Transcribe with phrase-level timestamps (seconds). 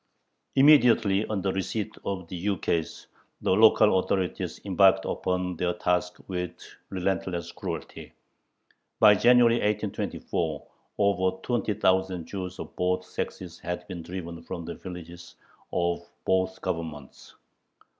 [0.55, 3.05] Immediately on the receipt of the ukase
[3.39, 6.53] the local authorities embarked upon their task with
[6.89, 8.13] relentless cruelty.
[8.99, 10.65] By January, 1824,
[10.97, 15.35] over twenty thousand Jews of both sexes had been driven from the villages
[15.71, 17.35] of both Governments.